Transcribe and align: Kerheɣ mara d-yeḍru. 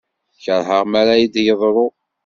Kerheɣ 0.43 0.83
mara 0.91 1.13
d-yeḍru. 1.33 1.87